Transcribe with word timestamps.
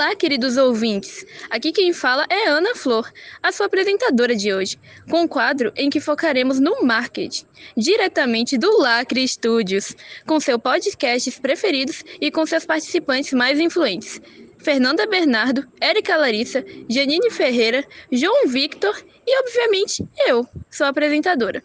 Olá, 0.00 0.16
queridos 0.16 0.56
ouvintes! 0.56 1.26
Aqui 1.50 1.72
quem 1.72 1.92
fala 1.92 2.24
é 2.30 2.48
Ana 2.48 2.74
Flor, 2.74 3.12
a 3.42 3.52
sua 3.52 3.66
apresentadora 3.66 4.34
de 4.34 4.50
hoje, 4.50 4.78
com 5.10 5.20
um 5.20 5.28
quadro 5.28 5.70
em 5.76 5.90
que 5.90 6.00
focaremos 6.00 6.58
no 6.58 6.82
marketing, 6.82 7.44
diretamente 7.76 8.56
do 8.56 8.78
Lacre 8.78 9.28
Studios, 9.28 9.94
com 10.26 10.40
seus 10.40 10.58
podcasts 10.58 11.38
preferidos 11.38 12.02
e 12.18 12.30
com 12.30 12.46
seus 12.46 12.64
participantes 12.64 13.34
mais 13.34 13.60
influentes. 13.60 14.22
Fernanda 14.56 15.06
Bernardo, 15.06 15.68
Érica 15.78 16.16
Larissa, 16.16 16.64
Janine 16.88 17.30
Ferreira, 17.30 17.86
João 18.10 18.48
Victor 18.48 18.96
e, 19.26 19.38
obviamente, 19.40 20.02
eu, 20.26 20.48
sua 20.70 20.88
apresentadora. 20.88 21.62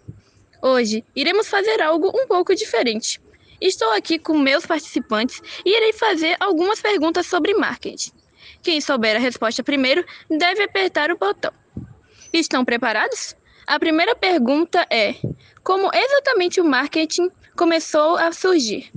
Hoje 0.61 1.05
iremos 1.15 1.47
fazer 1.47 1.81
algo 1.81 2.11
um 2.13 2.27
pouco 2.27 2.53
diferente. 2.53 3.17
Estou 3.61 3.91
aqui 3.91 4.19
com 4.19 4.37
meus 4.37 4.65
participantes 4.65 5.41
e 5.65 5.73
irei 5.73 5.93
fazer 5.93 6.35
algumas 6.37 6.81
perguntas 6.81 7.27
sobre 7.27 7.53
marketing. 7.53 8.24
Quem 8.61 8.81
souber 8.81 9.15
a 9.15 9.19
resposta 9.19 9.63
primeiro 9.63 10.05
deve 10.29 10.63
apertar 10.63 11.11
o 11.11 11.17
botão. 11.17 11.51
Estão 12.33 12.65
preparados? 12.65 13.35
A 13.65 13.79
primeira 13.79 14.15
pergunta 14.15 14.85
é: 14.91 15.15
como 15.63 15.89
exatamente 15.93 16.61
o 16.61 16.65
marketing 16.65 17.29
começou 17.57 18.17
a 18.17 18.31
surgir? 18.31 18.91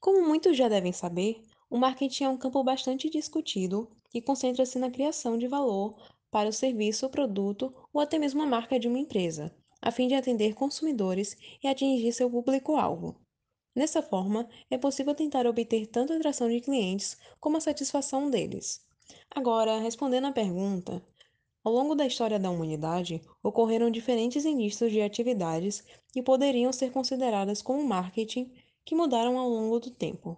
Como 0.00 0.26
muitos 0.26 0.56
já 0.56 0.68
devem 0.68 0.92
saber, 0.92 1.42
o 1.68 1.76
marketing 1.76 2.24
é 2.24 2.28
um 2.28 2.36
campo 2.38 2.64
bastante 2.64 3.10
discutido 3.10 3.90
e 4.14 4.22
concentra-se 4.22 4.78
na 4.78 4.90
criação 4.90 5.36
de 5.36 5.46
valor 5.46 5.96
para 6.30 6.48
o 6.48 6.52
serviço, 6.52 7.10
produto 7.10 7.74
ou 7.92 8.00
até 8.00 8.18
mesmo 8.18 8.42
a 8.42 8.46
marca 8.46 8.78
de 8.78 8.88
uma 8.88 8.98
empresa, 8.98 9.54
a 9.82 9.90
fim 9.90 10.08
de 10.08 10.14
atender 10.14 10.54
consumidores 10.54 11.36
e 11.62 11.68
atingir 11.68 12.12
seu 12.12 12.30
público-alvo. 12.30 13.16
Dessa 13.78 14.02
forma, 14.02 14.48
é 14.68 14.76
possível 14.76 15.14
tentar 15.14 15.46
obter 15.46 15.86
tanto 15.86 16.12
a 16.12 16.16
atração 16.16 16.48
de 16.48 16.60
clientes 16.60 17.16
como 17.38 17.58
a 17.58 17.60
satisfação 17.60 18.28
deles. 18.28 18.84
Agora, 19.30 19.78
respondendo 19.78 20.26
à 20.26 20.32
pergunta, 20.32 21.00
ao 21.62 21.72
longo 21.72 21.94
da 21.94 22.04
história 22.04 22.40
da 22.40 22.50
humanidade, 22.50 23.22
ocorreram 23.40 23.88
diferentes 23.88 24.44
inícios 24.44 24.90
de 24.90 25.00
atividades 25.00 25.84
que 26.12 26.20
poderiam 26.20 26.72
ser 26.72 26.90
consideradas 26.90 27.62
como 27.62 27.86
marketing 27.86 28.52
que 28.84 28.96
mudaram 28.96 29.38
ao 29.38 29.48
longo 29.48 29.78
do 29.78 29.92
tempo. 29.92 30.36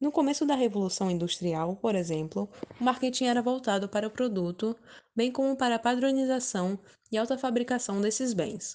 No 0.00 0.10
começo 0.10 0.46
da 0.46 0.54
Revolução 0.54 1.10
Industrial, 1.10 1.76
por 1.76 1.94
exemplo, 1.94 2.48
o 2.80 2.84
marketing 2.84 3.26
era 3.26 3.42
voltado 3.42 3.90
para 3.90 4.08
o 4.08 4.10
produto, 4.10 4.74
bem 5.14 5.30
como 5.30 5.54
para 5.54 5.74
a 5.74 5.78
padronização 5.78 6.78
e 7.12 7.18
alta 7.18 7.36
fabricação 7.36 8.00
desses 8.00 8.32
bens. 8.32 8.74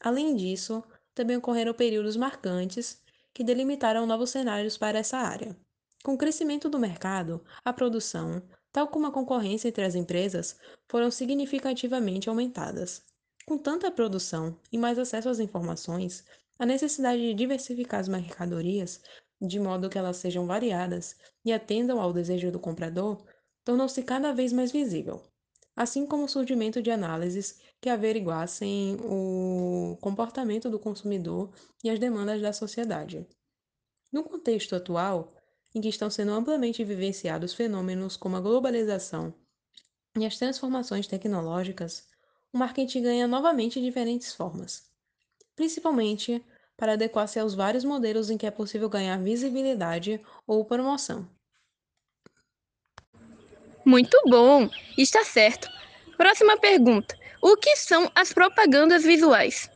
Além 0.00 0.36
disso, 0.36 0.84
também 1.12 1.36
ocorreram 1.36 1.74
períodos 1.74 2.16
marcantes 2.16 3.02
que 3.32 3.44
delimitaram 3.44 4.06
novos 4.06 4.30
cenários 4.30 4.76
para 4.76 4.98
essa 4.98 5.18
área. 5.18 5.56
Com 6.02 6.14
o 6.14 6.18
crescimento 6.18 6.68
do 6.68 6.78
mercado, 6.78 7.44
a 7.64 7.72
produção, 7.72 8.42
tal 8.72 8.88
como 8.88 9.06
a 9.06 9.12
concorrência 9.12 9.68
entre 9.68 9.84
as 9.84 9.94
empresas, 9.94 10.58
foram 10.88 11.10
significativamente 11.10 12.28
aumentadas. 12.28 13.02
Com 13.46 13.58
tanta 13.58 13.90
produção 13.90 14.58
e 14.70 14.78
mais 14.78 14.98
acesso 14.98 15.28
às 15.28 15.38
informações, 15.38 16.24
a 16.58 16.66
necessidade 16.66 17.20
de 17.20 17.34
diversificar 17.34 18.00
as 18.00 18.08
mercadorias 18.08 19.00
de 19.40 19.60
modo 19.60 19.88
que 19.88 19.98
elas 19.98 20.16
sejam 20.16 20.46
variadas 20.46 21.16
e 21.44 21.52
atendam 21.52 22.00
ao 22.00 22.12
desejo 22.12 22.50
do 22.50 22.58
comprador, 22.58 23.24
tornou-se 23.64 24.02
cada 24.02 24.32
vez 24.32 24.52
mais 24.52 24.72
visível, 24.72 25.22
assim 25.76 26.06
como 26.06 26.24
o 26.24 26.28
surgimento 26.28 26.82
de 26.82 26.90
análises 26.90 27.60
que 27.80 27.88
averiguassem 27.88 28.96
o 29.02 29.96
comportamento 30.00 30.68
do 30.68 30.78
consumidor 30.78 31.50
e 31.82 31.90
as 31.90 31.98
demandas 31.98 32.40
da 32.42 32.52
sociedade. 32.52 33.26
No 34.12 34.24
contexto 34.24 34.74
atual, 34.74 35.34
em 35.74 35.80
que 35.80 35.88
estão 35.88 36.10
sendo 36.10 36.32
amplamente 36.32 36.82
vivenciados 36.82 37.54
fenômenos 37.54 38.16
como 38.16 38.36
a 38.36 38.40
globalização 38.40 39.32
e 40.18 40.26
as 40.26 40.36
transformações 40.36 41.06
tecnológicas, 41.06 42.08
o 42.52 42.58
marketing 42.58 43.02
ganha 43.02 43.28
novamente 43.28 43.80
diferentes 43.80 44.34
formas, 44.34 44.90
principalmente 45.54 46.44
para 46.76 46.94
adequar-se 46.94 47.38
aos 47.38 47.54
vários 47.54 47.84
modelos 47.84 48.30
em 48.30 48.38
que 48.38 48.46
é 48.46 48.50
possível 48.50 48.88
ganhar 48.88 49.18
visibilidade 49.18 50.20
ou 50.46 50.64
promoção. 50.64 51.28
Muito 53.84 54.18
bom! 54.26 54.68
Está 54.96 55.24
certo. 55.24 55.68
Próxima 56.16 56.58
pergunta: 56.58 57.16
O 57.40 57.56
que 57.56 57.76
são 57.76 58.10
as 58.14 58.32
propagandas 58.32 59.02
visuais? 59.02 59.70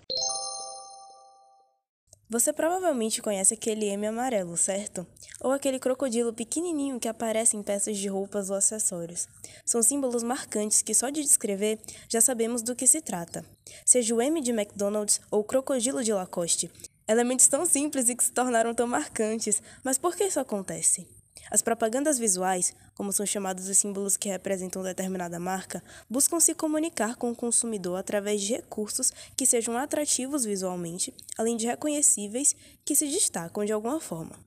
Você 2.29 2.53
provavelmente 2.53 3.21
conhece 3.21 3.55
aquele 3.55 3.87
M 3.87 4.07
amarelo, 4.07 4.57
certo? 4.57 5.07
Ou 5.41 5.53
aquele 5.53 5.79
crocodilo 5.79 6.33
pequenininho 6.33 6.99
que 6.99 7.09
aparece 7.09 7.57
em 7.57 7.63
peças 7.63 7.99
de 7.99 8.09
roupas 8.09 8.49
ou 8.49 8.57
acessórios. 8.57 9.29
São 9.67 9.83
símbolos 9.83 10.23
marcantes 10.23 10.83
que 10.83 10.95
só 10.95 11.11
de 11.11 11.23
descrever 11.23 11.79
já 12.09 12.21
sabemos 12.21 12.63
do 12.63 12.75
que 12.75 12.87
se 12.87 13.03
trata. 13.03 13.45
Seja 13.85 14.15
o 14.15 14.23
M 14.23 14.41
de 14.41 14.51
McDonald's 14.51 15.21
ou 15.31 15.41
o 15.41 15.45
crocodilo 15.45 16.03
de 16.03 16.13
Lacoste, 16.13 16.71
Elementos 17.07 17.49
tão 17.49 17.67
simples 17.67 18.09
e 18.09 18.15
que 18.15 18.23
se 18.23 18.33
tornaram 18.33 18.73
tão 18.73 18.87
marcantes, 18.87 19.61
mas 19.85 19.99
por 19.99 20.15
que 20.15 20.25
isso 20.25 20.39
acontece? 20.39 21.07
As 21.51 21.63
propagandas 21.63 22.19
visuais, 22.19 22.75
como 22.95 23.13
são 23.13 23.27
chamados 23.27 23.69
os 23.69 23.79
símbolos 23.79 24.17
que 24.17 24.29
representam 24.29 24.83
determinada 24.83 25.39
marca, 25.39 25.83
buscam 26.09 26.41
se 26.41 26.55
comunicar 26.55 27.17
com 27.17 27.31
o 27.31 27.37
consumidor 27.37 27.99
através 27.99 28.41
de 28.41 28.55
recursos 28.55 29.13
que 29.37 29.47
sejam 29.47 29.77
atrativos 29.77 30.45
visualmente, 30.45 31.15
além 31.37 31.57
de 31.57 31.67
reconhecíveis 31.67 32.55
que 32.85 32.97
se 32.97 33.07
destacam 33.07 33.65
de 33.65 33.73
alguma 33.73 34.01
forma. 34.01 34.39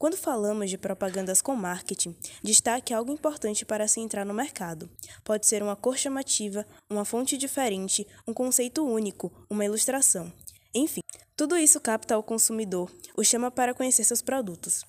Quando 0.00 0.16
falamos 0.16 0.70
de 0.70 0.78
propagandas 0.78 1.42
com 1.42 1.54
marketing, 1.54 2.16
destaque 2.42 2.94
algo 2.94 3.12
importante 3.12 3.66
para 3.66 3.86
se 3.86 4.00
entrar 4.00 4.24
no 4.24 4.32
mercado. 4.32 4.88
Pode 5.22 5.46
ser 5.46 5.62
uma 5.62 5.76
cor 5.76 5.98
chamativa, 5.98 6.66
uma 6.88 7.04
fonte 7.04 7.36
diferente, 7.36 8.06
um 8.26 8.32
conceito 8.32 8.82
único, 8.82 9.30
uma 9.50 9.62
ilustração. 9.62 10.32
Enfim, 10.74 11.02
tudo 11.36 11.54
isso 11.54 11.78
capta 11.80 12.16
o 12.16 12.22
consumidor, 12.22 12.90
o 13.14 13.22
chama 13.22 13.50
para 13.50 13.74
conhecer 13.74 14.04
seus 14.04 14.22
produtos. 14.22 14.86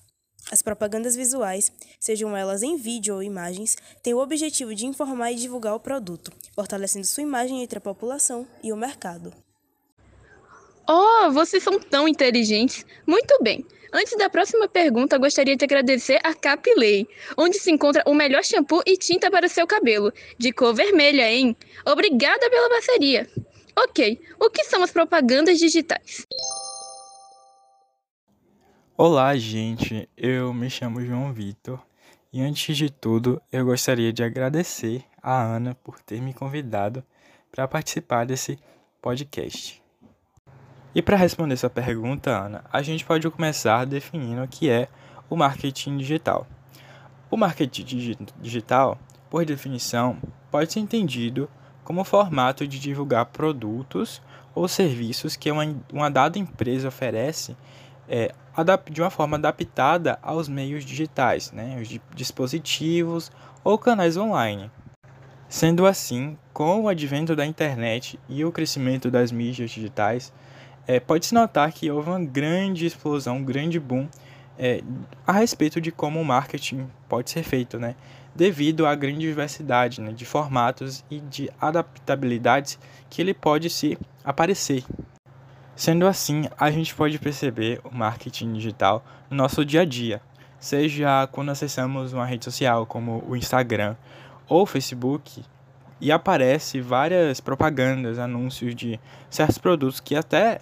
As 0.52 0.60
propagandas 0.60 1.16
visuais, 1.16 1.72
sejam 1.98 2.36
elas 2.36 2.62
em 2.62 2.76
vídeo 2.76 3.14
ou 3.14 3.22
imagens, 3.22 3.74
têm 4.02 4.12
o 4.12 4.18
objetivo 4.18 4.74
de 4.74 4.84
informar 4.84 5.32
e 5.32 5.36
divulgar 5.36 5.74
o 5.74 5.80
produto, 5.80 6.30
fortalecendo 6.54 7.06
sua 7.06 7.22
imagem 7.22 7.62
entre 7.62 7.78
a 7.78 7.80
população 7.80 8.46
e 8.62 8.70
o 8.70 8.76
mercado. 8.76 9.32
Oh, 10.86 11.32
vocês 11.32 11.62
são 11.62 11.80
tão 11.80 12.06
inteligentes! 12.06 12.84
Muito 13.06 13.42
bem! 13.42 13.64
Antes 13.94 14.14
da 14.18 14.28
próxima 14.28 14.68
pergunta, 14.68 15.16
gostaria 15.16 15.56
de 15.56 15.64
agradecer 15.64 16.20
a 16.22 16.34
Capilei, 16.34 17.08
onde 17.34 17.58
se 17.58 17.70
encontra 17.70 18.02
o 18.06 18.12
melhor 18.12 18.44
shampoo 18.44 18.82
e 18.84 18.98
tinta 18.98 19.30
para 19.30 19.48
seu 19.48 19.66
cabelo, 19.66 20.12
de 20.36 20.52
cor 20.52 20.74
vermelha, 20.74 21.32
hein? 21.32 21.56
Obrigada 21.86 22.50
pela 22.50 22.68
parceria! 22.68 23.26
Ok, 23.74 24.20
o 24.38 24.50
que 24.50 24.64
são 24.64 24.82
as 24.82 24.92
propagandas 24.92 25.58
digitais? 25.58 26.26
Olá, 28.94 29.34
gente. 29.38 30.06
Eu 30.14 30.52
me 30.52 30.68
chamo 30.68 31.00
João 31.00 31.32
Vitor 31.32 31.80
e 32.30 32.42
antes 32.42 32.76
de 32.76 32.90
tudo, 32.90 33.40
eu 33.50 33.64
gostaria 33.64 34.12
de 34.12 34.22
agradecer 34.22 35.02
a 35.22 35.42
Ana 35.42 35.74
por 35.82 35.98
ter 35.98 36.20
me 36.20 36.34
convidado 36.34 37.02
para 37.50 37.66
participar 37.66 38.26
desse 38.26 38.58
podcast. 39.00 39.82
E 40.94 41.00
para 41.00 41.16
responder 41.16 41.54
essa 41.54 41.70
pergunta, 41.70 42.30
Ana, 42.30 42.64
a 42.70 42.82
gente 42.82 43.02
pode 43.02 43.28
começar 43.30 43.86
definindo 43.86 44.42
o 44.42 44.48
que 44.48 44.68
é 44.68 44.88
o 45.30 45.36
marketing 45.36 45.96
digital. 45.96 46.46
O 47.30 47.36
marketing 47.38 48.26
digital, 48.42 48.98
por 49.30 49.46
definição, 49.46 50.18
pode 50.50 50.70
ser 50.70 50.80
entendido 50.80 51.48
como 51.82 52.04
formato 52.04 52.68
de 52.68 52.78
divulgar 52.78 53.24
produtos 53.24 54.20
ou 54.54 54.68
serviços 54.68 55.34
que 55.34 55.50
uma, 55.50 55.64
uma 55.90 56.10
dada 56.10 56.38
empresa 56.38 56.88
oferece 56.88 57.56
é, 58.08 58.32
de 58.90 59.00
uma 59.00 59.10
forma 59.10 59.36
adaptada 59.36 60.18
aos 60.22 60.48
meios 60.48 60.84
digitais, 60.84 61.52
né, 61.52 61.78
os 61.80 61.88
dispositivos 62.14 63.30
ou 63.64 63.78
canais 63.78 64.16
online. 64.16 64.70
Sendo 65.48 65.86
assim, 65.86 66.36
com 66.52 66.82
o 66.82 66.88
advento 66.88 67.36
da 67.36 67.44
internet 67.44 68.18
e 68.28 68.44
o 68.44 68.52
crescimento 68.52 69.10
das 69.10 69.30
mídias 69.30 69.70
digitais, 69.70 70.32
é, 70.86 70.98
pode-se 70.98 71.34
notar 71.34 71.72
que 71.72 71.90
houve 71.90 72.08
uma 72.08 72.24
grande 72.24 72.86
explosão, 72.86 73.36
um 73.36 73.44
grande 73.44 73.78
boom 73.78 74.08
é, 74.58 74.82
a 75.26 75.32
respeito 75.32 75.80
de 75.80 75.92
como 75.92 76.20
o 76.20 76.24
marketing 76.24 76.88
pode 77.08 77.30
ser 77.30 77.42
feito, 77.42 77.78
né? 77.78 77.94
devido 78.34 78.86
à 78.86 78.94
grande 78.94 79.20
diversidade 79.20 80.00
né, 80.00 80.12
de 80.12 80.24
formatos 80.24 81.04
e 81.10 81.20
de 81.20 81.50
adaptabilidades 81.60 82.78
que 83.10 83.20
ele 83.20 83.34
pode 83.34 83.68
se 83.68 83.98
aparecer. 84.24 84.84
Sendo 85.74 86.06
assim, 86.06 86.44
a 86.58 86.70
gente 86.70 86.94
pode 86.94 87.18
perceber 87.18 87.80
o 87.82 87.94
marketing 87.94 88.52
digital 88.52 89.04
no 89.30 89.36
nosso 89.36 89.64
dia 89.64 89.80
a 89.80 89.84
dia, 89.84 90.20
seja 90.60 91.26
quando 91.32 91.50
acessamos 91.50 92.12
uma 92.12 92.26
rede 92.26 92.44
social 92.44 92.86
como 92.86 93.24
o 93.26 93.34
Instagram 93.34 93.96
ou 94.48 94.62
o 94.62 94.66
Facebook 94.66 95.42
e 96.00 96.12
aparece 96.12 96.80
várias 96.80 97.40
propagandas, 97.40 98.18
anúncios 98.18 98.74
de 98.74 99.00
certos 99.30 99.56
produtos 99.58 99.98
que 99.98 100.14
até 100.14 100.60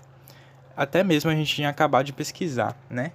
até 0.76 1.02
mesmo 1.02 1.30
a 1.30 1.34
gente 1.34 1.54
tinha 1.54 1.68
acabado 1.68 2.06
de 2.06 2.12
pesquisar, 2.12 2.76
né? 2.88 3.12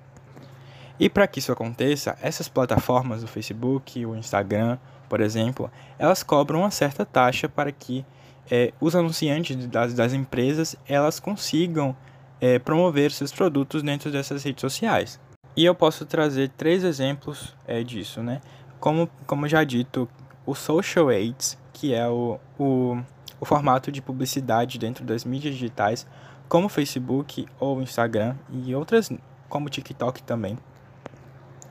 E 1.00 1.10
para 1.10 1.28
que 1.28 1.40
isso 1.40 1.52
aconteça, 1.52 2.18
essas 2.22 2.48
plataformas, 2.48 3.24
o 3.24 3.28
Facebook, 3.28 4.06
o 4.06 4.16
Instagram, 4.16 4.78
por 5.10 5.20
exemplo, 5.20 5.72
elas 5.98 6.24
cobram 6.24 6.60
uma 6.60 6.72
certa 6.72 7.06
taxa 7.06 7.50
para 7.50 7.72
que 7.72 8.06
é, 8.50 8.74
os 8.80 8.96
anunciantes 8.96 9.68
das, 9.68 9.94
das, 9.94 10.14
empresas 10.14 10.76
elas 10.88 11.20
consigam 11.20 11.96
é, 12.40 12.60
promover 12.60 13.12
seus 13.12 13.32
produtos 13.32 13.82
dentro 13.82 14.12
dessas 14.12 14.44
redes 14.44 14.62
sociais. 14.62 15.20
E 15.56 15.64
eu 15.66 15.74
posso 15.74 16.06
trazer 16.06 16.50
três 16.50 16.84
exemplos 16.84 17.56
é, 17.66 17.82
disso, 17.82 18.22
né? 18.22 18.42
Como, 18.80 19.10
como 19.26 19.48
já 19.48 19.64
dito, 19.64 20.08
o 20.46 20.54
Social 20.54 21.10
Ads, 21.10 21.58
que 21.72 21.94
é 21.94 22.08
o, 22.08 22.40
o, 22.60 23.02
o 23.40 23.46
formato 23.46 23.92
de 23.92 24.02
publicidade 24.02 24.78
dentro 24.78 25.06
das 25.06 25.24
mídias 25.24 25.54
digitais, 25.54 26.06
como 26.48 26.70
Facebook 26.70 27.48
ou 27.60 27.82
Instagram 27.82 28.36
e 28.52 28.76
outras 28.76 29.10
como 29.50 29.70
TikTok 29.70 30.22
também. 30.24 30.58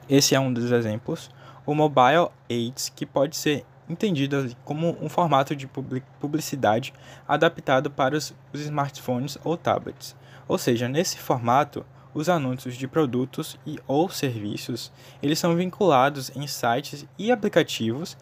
Esse 0.09 0.35
é 0.35 0.41
um 0.41 0.53
dos 0.53 0.71
exemplos. 0.71 1.31
O 1.67 1.75
Mobile 1.75 2.29
Ads, 2.51 2.91
que 2.95 3.07
pode 3.07 3.37
ser 3.37 3.65
entendido 3.89 4.55
como 4.65 4.97
um 5.01 5.09
formato 5.09 5.55
de 5.55 5.69
publicidade 6.21 6.93
adaptado 7.27 7.91
para 7.91 8.17
os, 8.17 8.35
os 8.53 8.61
smartphones 8.61 9.39
ou 9.45 9.57
tablets. 9.57 10.17
Ou 10.49 10.59
seja, 10.59 10.89
nesse 10.89 11.19
formato, 11.19 11.85
os 12.13 12.29
anúncios 12.29 12.77
de 12.77 12.87
produtos 12.87 13.59
e 13.67 13.79
ou 13.87 14.09
serviços, 14.09 14.93
eles 15.23 15.39
são 15.39 15.57
vinculados 15.57 16.31
em 16.37 16.47
sites 16.47 17.07
e 17.19 17.33
aplicativos 17.33 18.17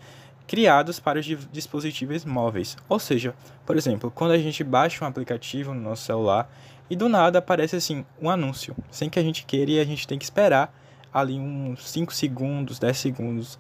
criados 0.47 0.99
para 0.99 1.21
os 1.21 1.27
dispositivos 1.53 2.25
móveis. 2.25 2.77
Ou 2.89 2.99
seja, 2.99 3.35
por 3.65 3.77
exemplo, 3.77 4.11
quando 4.11 4.33
a 4.33 4.39
gente 4.39 4.65
baixa 4.65 5.05
um 5.05 5.09
aplicativo 5.09 5.73
no 5.75 5.81
nosso 5.81 6.05
celular 6.05 6.51
e 6.91 6.97
do 6.97 7.09
nada 7.09 7.39
aparece 7.39 7.77
assim 7.77 8.05
um 8.21 8.29
anúncio, 8.29 8.77
sem 8.91 9.09
que 9.09 9.19
a 9.19 9.23
gente 9.23 9.45
queira 9.45 9.71
e 9.71 9.81
a 9.81 9.85
gente 9.85 10.07
tem 10.07 10.19
que 10.19 10.25
esperar 10.25 10.75
ali 11.13 11.39
uns 11.39 11.89
5 11.89 12.13
segundos, 12.13 12.79
10 12.79 12.97
segundos 12.97 13.59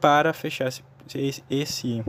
para 0.00 0.32
fechar 0.32 0.68
esse, 0.68 0.82
esse, 1.14 1.44
esse, 1.50 2.04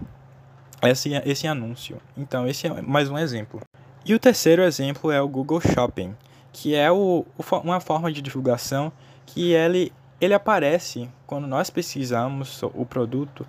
esse 1.26 1.48
anúncio. 1.48 2.02
Então, 2.16 2.48
esse 2.48 2.68
é 2.68 2.82
mais 2.82 3.10
um 3.10 3.18
exemplo. 3.18 3.62
E 4.06 4.14
o 4.14 4.20
terceiro 4.20 4.62
exemplo 4.62 5.12
é 5.12 5.22
o 5.22 5.28
Google 5.28 5.60
Shopping, 5.60 6.16
que 6.54 6.76
é 6.76 6.92
o, 6.92 7.26
uma 7.64 7.80
forma 7.80 8.12
de 8.12 8.22
divulgação 8.22 8.92
que 9.26 9.52
ele, 9.52 9.92
ele 10.22 10.34
aparece 10.34 11.10
quando 11.26 11.48
nós 11.48 11.70
pesquisamos 11.70 12.62
o 12.64 12.86
produto 12.86 13.46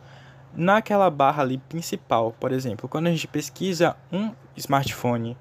naquela 0.54 1.10
barra 1.10 1.43
ali 1.43 1.58
principal. 1.58 2.34
Por 2.40 2.52
exemplo, 2.52 2.88
quando 2.88 3.06
a 3.06 3.10
gente 3.10 3.28
pesquisa 3.28 3.94
um 4.10 4.32
smartphone 4.56 5.37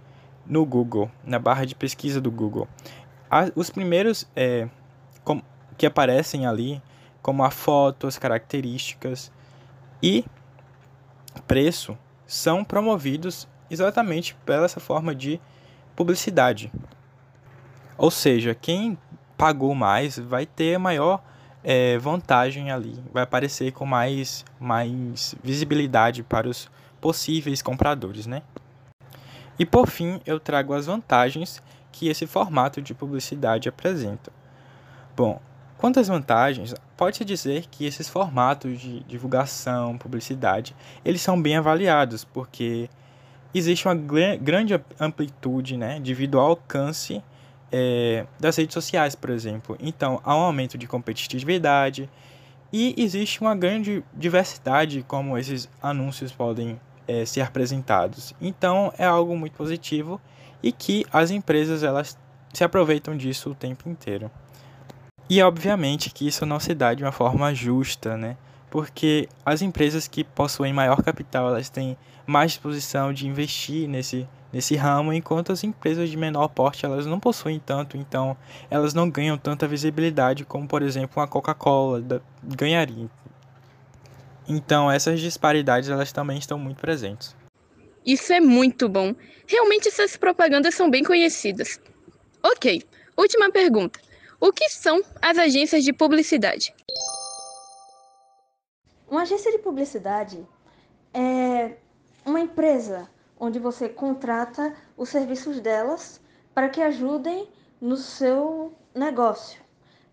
no 0.45 0.65
Google, 0.65 1.09
na 1.23 1.39
barra 1.39 1.65
de 1.65 1.73
pesquisa 1.73 2.19
do 2.19 2.29
Google, 2.29 2.67
a, 3.31 3.49
os 3.55 3.69
primeiros 3.69 4.27
é, 4.35 4.67
com, 5.23 5.41
que 5.77 5.85
aparecem 5.85 6.45
ali, 6.45 6.81
como 7.21 7.43
a 7.43 7.49
foto, 7.49 8.05
as 8.05 8.17
características 8.17 9.31
e 10.01 10.25
preço, 11.47 11.97
são 12.25 12.63
promovidos 12.63 13.47
exatamente 13.69 14.35
pela 14.45 14.65
essa 14.65 14.79
forma 14.79 15.13
de 15.13 15.39
publicidade. 15.95 16.71
Ou 17.97 18.11
seja, 18.11 18.53
quem 18.55 18.97
pagou 19.37 19.73
mais 19.75 20.17
vai 20.17 20.45
ter 20.45 20.77
maior 20.77 21.21
é, 21.63 21.97
vantagem 21.97 22.71
ali, 22.71 23.01
vai 23.11 23.23
aparecer 23.23 23.71
com 23.71 23.85
mais, 23.85 24.45
mais 24.59 25.35
visibilidade 25.43 26.23
para 26.23 26.47
os 26.47 26.69
possíveis 27.01 27.61
compradores, 27.61 28.27
né? 28.27 28.41
E 29.57 29.65
por 29.65 29.87
fim, 29.87 30.21
eu 30.25 30.39
trago 30.39 30.73
as 30.73 30.85
vantagens 30.85 31.61
que 31.91 32.09
esse 32.09 32.27
formato 32.27 32.81
de 32.81 32.93
publicidade 32.93 33.69
apresenta. 33.69 34.31
Bom, 35.15 35.41
quanto 35.77 35.99
às 35.99 36.07
vantagens, 36.07 36.73
pode-se 36.95 37.25
dizer 37.25 37.65
que 37.69 37.85
esses 37.85 38.07
formatos 38.07 38.79
de 38.79 39.01
divulgação, 39.01 39.97
publicidade, 39.97 40.75
eles 41.03 41.21
são 41.21 41.41
bem 41.41 41.57
avaliados, 41.57 42.23
porque 42.23 42.89
existe 43.53 43.87
uma 43.87 43.95
grande 43.95 44.79
amplitude, 44.99 45.77
né, 45.77 45.99
devido 45.99 46.39
ao 46.39 46.49
alcance 46.49 47.23
é, 47.71 48.25
das 48.39 48.55
redes 48.55 48.73
sociais, 48.73 49.15
por 49.15 49.29
exemplo. 49.29 49.77
Então, 49.79 50.21
há 50.23 50.35
um 50.35 50.41
aumento 50.41 50.77
de 50.77 50.87
competitividade 50.87 52.09
e 52.71 52.93
existe 52.97 53.41
uma 53.41 53.55
grande 53.55 54.03
diversidade 54.13 55.03
como 55.07 55.37
esses 55.37 55.69
anúncios 55.81 56.31
podem 56.31 56.79
é, 57.07 57.25
ser 57.25 57.41
apresentados. 57.41 58.33
Então, 58.41 58.93
é 58.97 59.05
algo 59.05 59.37
muito 59.37 59.53
positivo 59.53 60.19
e 60.61 60.71
que 60.71 61.05
as 61.11 61.31
empresas 61.31 61.83
elas 61.83 62.17
se 62.53 62.63
aproveitam 62.63 63.15
disso 63.15 63.51
o 63.51 63.55
tempo 63.55 63.89
inteiro. 63.89 64.31
E 65.29 65.41
obviamente 65.41 66.11
que 66.11 66.27
isso 66.27 66.45
não 66.45 66.59
se 66.59 66.73
dá 66.73 66.93
de 66.93 67.03
uma 67.03 67.11
forma 67.11 67.53
justa, 67.53 68.15
né? 68.15 68.37
Porque 68.69 69.27
as 69.45 69.61
empresas 69.61 70.07
que 70.07 70.23
possuem 70.23 70.73
maior 70.73 71.01
capital, 71.01 71.47
elas 71.47 71.69
têm 71.69 71.97
mais 72.27 72.51
disposição 72.51 73.13
de 73.13 73.27
investir 73.27 73.87
nesse, 73.87 74.27
nesse 74.51 74.75
ramo, 74.75 75.13
enquanto 75.13 75.51
as 75.51 75.63
empresas 75.63 76.09
de 76.09 76.17
menor 76.17 76.47
porte, 76.49 76.85
elas 76.85 77.05
não 77.05 77.19
possuem 77.19 77.59
tanto, 77.59 77.97
então 77.97 78.37
elas 78.69 78.93
não 78.93 79.09
ganham 79.09 79.37
tanta 79.37 79.67
visibilidade 79.67 80.45
como, 80.45 80.67
por 80.67 80.81
exemplo, 80.81 81.19
uma 81.19 81.27
Coca-Cola 81.27 82.03
ganharia. 82.43 83.09
Então, 84.47 84.91
essas 84.91 85.19
disparidades, 85.19 85.89
elas 85.89 86.11
também 86.11 86.37
estão 86.37 86.59
muito 86.59 86.79
presentes. 86.79 87.35
Isso 88.05 88.31
é 88.31 88.39
muito 88.39 88.87
bom. 88.87 89.15
Realmente 89.47 89.87
essas 89.87 90.15
propagandas 90.15 90.75
são 90.75 90.89
bem 90.89 91.03
conhecidas. 91.03 91.79
Ok, 92.43 92.83
última 93.17 93.51
pergunta. 93.51 93.99
O 94.45 94.53
que 94.53 94.69
são 94.69 95.01
as 95.23 95.39
agências 95.39 95.83
de 95.83 95.91
publicidade? 95.91 96.71
Uma 99.09 99.23
agência 99.23 99.51
de 99.51 99.57
publicidade 99.57 100.47
é 101.11 101.77
uma 102.23 102.39
empresa 102.39 103.09
onde 103.39 103.57
você 103.57 103.89
contrata 103.89 104.75
os 104.95 105.09
serviços 105.09 105.59
delas 105.59 106.21
para 106.53 106.69
que 106.69 106.79
ajudem 106.79 107.49
no 107.81 107.97
seu 107.97 108.71
negócio. 108.93 109.59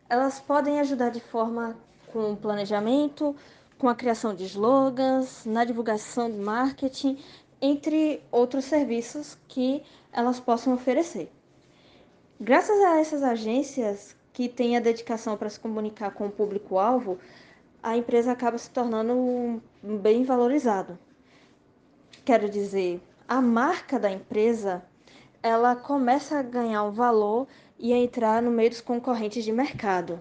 Elas 0.08 0.40
podem 0.40 0.80
ajudar 0.80 1.10
de 1.10 1.20
forma 1.20 1.76
com 2.10 2.34
planejamento, 2.34 3.36
com 3.78 3.86
a 3.86 3.94
criação 3.94 4.34
de 4.34 4.44
slogans, 4.44 5.44
na 5.44 5.62
divulgação 5.62 6.30
de 6.30 6.38
marketing, 6.38 7.22
entre 7.60 8.22
outros 8.32 8.64
serviços 8.64 9.36
que 9.46 9.82
elas 10.10 10.40
possam 10.40 10.72
oferecer. 10.72 11.30
Graças 12.40 12.80
a 12.80 12.98
essas 12.98 13.22
agências 13.22 14.16
que 14.32 14.48
têm 14.48 14.76
a 14.76 14.80
dedicação 14.80 15.36
para 15.36 15.50
se 15.50 15.60
comunicar 15.60 16.12
com 16.12 16.26
o 16.26 16.30
público-alvo, 16.30 17.18
a 17.82 17.96
empresa 17.96 18.32
acaba 18.32 18.56
se 18.56 18.70
tornando 18.70 19.62
bem 19.82 20.24
valorizado. 20.24 20.98
Quero 22.24 22.48
dizer, 22.48 23.00
a 23.28 23.40
marca 23.40 23.98
da 23.98 24.10
empresa 24.10 24.82
ela 25.42 25.74
começa 25.74 26.38
a 26.38 26.42
ganhar 26.42 26.84
um 26.84 26.92
valor 26.92 27.48
e 27.78 27.92
a 27.92 27.96
entrar 27.96 28.40
no 28.40 28.50
meio 28.50 28.70
dos 28.70 28.80
concorrentes 28.80 29.44
de 29.44 29.50
mercado. 29.50 30.20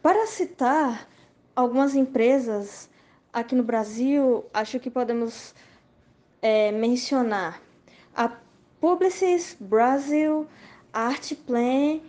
Para 0.00 0.26
citar 0.26 1.06
algumas 1.54 1.94
empresas 1.94 2.88
aqui 3.32 3.54
no 3.54 3.62
Brasil, 3.62 4.44
acho 4.54 4.80
que 4.80 4.90
podemos 4.90 5.54
é, 6.40 6.72
mencionar 6.72 7.60
a 8.16 8.32
Publicis 8.80 9.56
Brasil, 9.60 10.46
Artplan, 10.92 12.00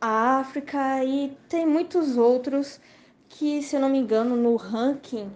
a 0.00 0.38
África 0.38 1.04
e 1.04 1.36
tem 1.48 1.66
muitos 1.66 2.16
outros 2.16 2.80
que, 3.28 3.62
se 3.62 3.76
eu 3.76 3.80
não 3.80 3.88
me 3.88 3.98
engano, 3.98 4.36
no 4.36 4.56
ranking 4.56 5.30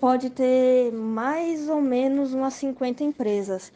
pode 0.00 0.30
ter 0.30 0.92
mais 0.92 1.68
ou 1.68 1.80
menos 1.80 2.32
umas 2.32 2.54
50 2.54 3.02
empresas. 3.04 3.72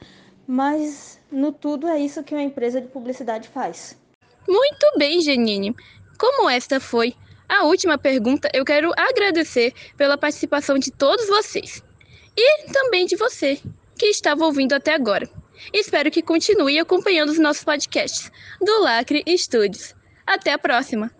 Mas 0.46 1.20
no 1.30 1.52
tudo 1.52 1.88
é 1.88 1.98
isso 1.98 2.22
que 2.22 2.34
uma 2.34 2.42
empresa 2.42 2.80
de 2.80 2.88
publicidade 2.88 3.48
faz. 3.48 3.98
Muito 4.46 4.86
bem, 4.98 5.20
Janine. 5.20 5.74
Como 6.18 6.48
esta 6.48 6.78
foi 6.78 7.14
a 7.48 7.64
última 7.64 7.98
pergunta, 7.98 8.48
eu 8.52 8.64
quero 8.64 8.92
agradecer 8.96 9.72
pela 9.96 10.18
participação 10.18 10.78
de 10.78 10.90
todos 10.90 11.26
vocês 11.28 11.82
e 12.36 12.72
também 12.72 13.06
de 13.06 13.16
você 13.16 13.60
que 13.98 14.06
estava 14.06 14.44
ouvindo 14.44 14.74
até 14.74 14.94
agora. 14.94 15.28
Espero 15.72 16.10
que 16.10 16.22
continue 16.22 16.78
acompanhando 16.78 17.30
os 17.30 17.38
nossos 17.38 17.64
podcasts 17.64 18.30
do 18.60 18.82
Lacre 18.82 19.24
Studios. 19.36 19.94
Até 20.26 20.52
a 20.52 20.58
próxima! 20.58 21.10